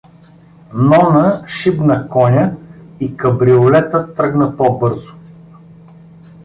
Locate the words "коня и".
2.09-3.15